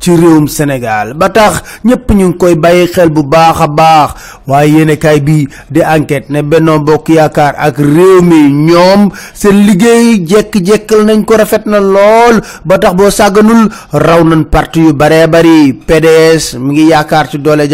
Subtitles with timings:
[0.00, 1.14] ci réewum Sénégal.
[1.14, 4.10] Ba tax ñëpp ñu ngi koy bàyyi xel bu baax a baax.
[4.46, 10.24] Waaye yéenekaay bi di enquête ne Benno Bokk Yaakaar ak réew mi ñoom seen liggéey
[10.26, 12.40] jekk-jekkal nañ ko rafet na lool.
[12.64, 15.72] Ba tax boo sàgganul raw nañ parti yu baree bari.
[15.74, 17.68] PDS mi ngi yaakaar ci doole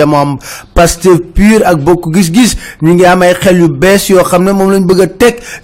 [0.74, 4.52] Pastef PUR ak bokk gis-gis ñi ngi am ay xel yu bees yoo xam ne
[4.52, 5.00] bëgg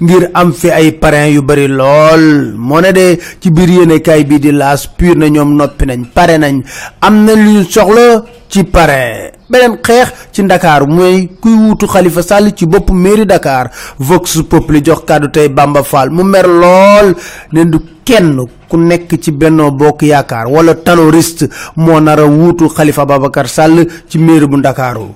[0.01, 2.55] ngir am fi ay parrain yu bari lool.
[2.56, 6.38] Moo ne de ci biir yéenekaay bi di laas PUR na ñoom noppi nañ pare
[6.38, 6.62] nañ.
[7.01, 12.54] Am na lu soxla ci parrain beneen xeex ci Dakar mooy kuy wuutu Khalifa Sall
[12.54, 13.70] ci bopp mairie Dakar.
[13.98, 17.15] Vox Populi jox kàddu Bamba Fall mu mer lool
[17.52, 22.68] ne du kenn ku nekk ci Benno Bokk Yaakaar wala terroriste moo nar a wuutu
[22.68, 23.46] Khalifa Babacar
[24.09, 25.15] ci mairie bu Ndakaaru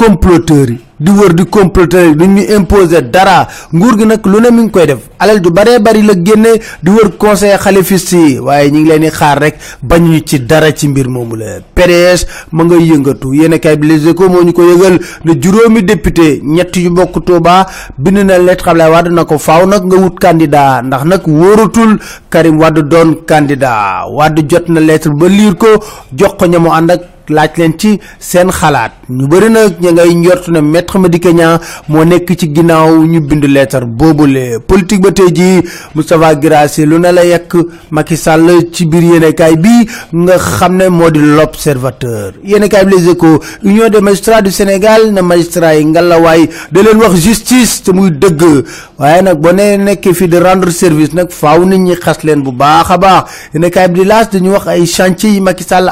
[0.00, 0.78] comploteurs yi.
[1.00, 3.46] di wër di comploter yi dañu imposer dara.
[3.72, 5.02] nguur gi nag lu ne mi ngi koy def.
[5.18, 8.38] alal ju baree bari la génne di wër conseil xalifiste yi.
[8.72, 11.60] ñi ngi leen di xaar rek bañu ci dara ci mbir moomu la.
[11.74, 13.32] PDS ma ngay yëngatu.
[13.34, 17.24] Yéen kay bi Les Échos moo ñu ko yëgal ne juróomi député ñett yu bokk
[17.24, 17.66] Touba
[17.98, 20.82] bind na lettre Abdoulaye Wade na ko faaw nag nga wut candidat.
[20.84, 21.98] ndax nag wóoratul
[22.30, 24.04] Karim Wade doon candidat.
[24.10, 25.66] Wade jot na lettre ba liir ko
[26.12, 26.90] jox ko ñamu ànd
[27.30, 28.92] laaj leen ci seen xalaat.
[29.08, 33.20] Ñu bëri nag ña ngay njort ne maître Madické Niang moo nekk ci ginnaaw ñu
[33.20, 34.58] bind lettre boobule.
[34.66, 35.62] Politique ba tey jii
[35.94, 37.56] Moustapha Guirassy lu ne la yekk
[38.72, 39.20] ci biir
[39.58, 43.06] bi nga xam ne moo di bi Les
[43.62, 48.10] union des magistrats du Sénégal na magistrats yi ngalawaay da leen wax justice te muy
[48.10, 48.64] dëgg.
[48.98, 52.42] Waaye nag boo nee nekkee fii de rendre service nag faaw nit ñi xas leen
[52.42, 53.24] bu baax a baax.
[53.54, 55.40] Yéenekaay bi di laas dañuy wax ay chantier yi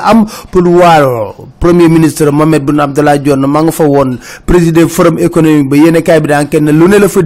[0.04, 1.27] am pour
[1.60, 6.02] premier ministre Mohamed Boun Abdallah Dionne ma nga fa woon président forum économique ba yéene
[6.02, 7.20] kaay bi daan kenn lu ne la fa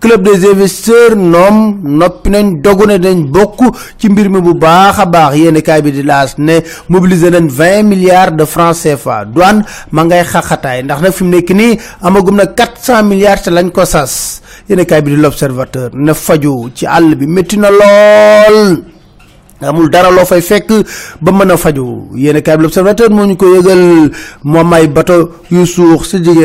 [0.00, 3.60] club des investisseurs ñoom noppi nañ dogu ne dañ bokk
[3.98, 5.36] ci mbir mi bu baax a baax.
[5.36, 9.24] Yéene kaay bi di laas ne mobiliser nañ vingt milliards de francs CFA.
[9.24, 10.82] Douane ma ngay xaxataay.
[10.82, 14.42] Ndax nag fi mu nekk nii amagum na quatre cent milliards te lañ ko sas.
[14.68, 18.95] Yéene kaay bi di l'observateur ne faju ci àll bi métti na lool
[19.60, 20.70] amul dara loo fay fekk
[21.20, 22.08] ba mën a faju.
[22.14, 24.10] Yéen kaay l'observateur moo ko yëgal
[24.44, 26.04] moom ay bato yu suux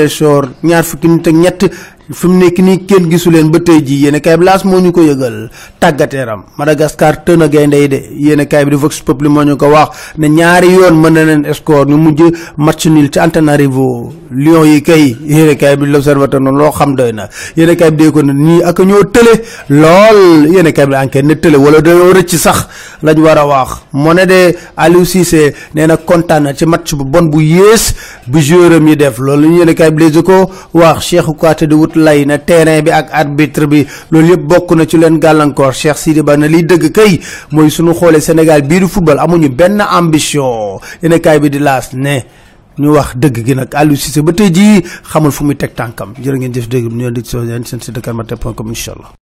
[0.09, 1.61] soor ñaar fukki nit ak ñett
[2.09, 5.49] fi mu nekk nii kenn gisu ba tey jii yéen kaay bi laas ko yëgal.
[5.79, 9.43] Tàggat yaram Madagascar tën a gaynde yi de yéen kaay bi di Vox Populi moo
[9.43, 12.21] ñu ko wax ne ñaari yoon mën na leen score ñu mujj
[12.57, 17.11] match nul ci Antananarivo Lions yi kay yéen kaay bi l'observateur noonu loo xam doy
[17.13, 17.29] na.
[17.55, 19.33] Yéen bi dee ko ne nii ak ñoo tële
[19.69, 20.47] lool.
[20.53, 22.67] Yéen kaay bi enquête ne tële wala dañoo rëcc sax
[23.03, 23.81] lañ war wax.
[24.27, 25.97] De Aliou Cissé nee na
[26.55, 27.93] ci match bu bon bu yées
[28.27, 29.19] bu joueur am yi def.
[29.19, 31.11] Ñu yéen kaay bi Les Échos wax.
[31.11, 34.97] Cheikhou Kouyaté di lay na terrain bi ak arbitre bi loolu yëpp bokk na ci
[34.97, 35.73] leen gàllankoor.
[35.73, 37.19] Cheikh Sidi Ba liy dëgg kay
[37.51, 40.79] mooy suñu xoolee Sénégal bii di football amuñu benn ambition.
[41.01, 42.23] Yéen kaay bi di laas ne
[42.79, 46.13] ñu wax dëgg gi nag Aliou Cissé ba tey jii xamul fu muy teg tànkam.
[46.21, 49.20] Jërë ngeen jëf dëgg ñu di soo seen site dakarmatin.com incha allah